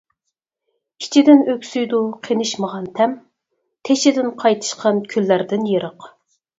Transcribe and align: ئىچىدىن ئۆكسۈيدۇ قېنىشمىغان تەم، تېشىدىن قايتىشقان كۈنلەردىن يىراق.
ئىچىدىن 1.03 1.43
ئۆكسۈيدۇ 1.53 2.01
قېنىشمىغان 2.29 2.89
تەم، 2.97 3.15
تېشىدىن 3.91 4.35
قايتىشقان 4.45 5.07
كۈنلەردىن 5.17 5.75
يىراق. 5.75 6.15